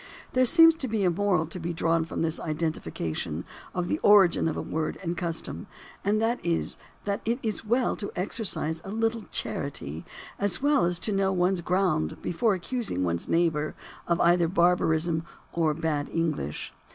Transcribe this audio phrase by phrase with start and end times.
[0.33, 4.47] There seems to be a moral to be drawn from this identification of the origin
[4.47, 5.67] of a word and custom,
[6.03, 10.03] and that is that it is well to exercise a little charity
[10.39, 13.75] as well as to know one's ground before accusing one's neighbor
[14.07, 16.73] of either barbarism or bad English.